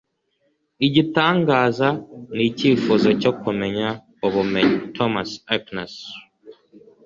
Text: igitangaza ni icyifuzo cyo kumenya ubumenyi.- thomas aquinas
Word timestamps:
igitangaza 0.85 1.87
ni 2.35 2.43
icyifuzo 2.49 3.07
cyo 3.21 3.31
kumenya 3.41 3.87
ubumenyi.- 4.27 4.75
thomas 4.95 5.29
aquinas 5.55 5.93